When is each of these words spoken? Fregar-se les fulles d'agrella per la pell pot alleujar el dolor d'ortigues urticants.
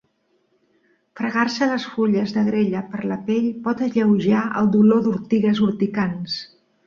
Fregar-se 1.19 1.67
les 1.71 1.83
fulles 1.97 2.33
d'agrella 2.37 2.81
per 2.93 3.03
la 3.13 3.19
pell 3.29 3.45
pot 3.67 3.83
alleujar 3.89 4.41
el 4.63 4.73
dolor 4.77 5.05
d'ortigues 5.09 5.63
urticants. 5.69 6.41